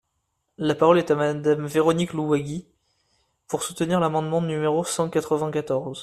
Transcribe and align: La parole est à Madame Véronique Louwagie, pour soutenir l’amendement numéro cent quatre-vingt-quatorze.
La 0.57 0.73
parole 0.73 0.97
est 0.97 1.11
à 1.11 1.15
Madame 1.15 1.67
Véronique 1.67 2.13
Louwagie, 2.13 2.65
pour 3.47 3.61
soutenir 3.61 3.99
l’amendement 3.99 4.41
numéro 4.41 4.83
cent 4.83 5.11
quatre-vingt-quatorze. 5.11 5.99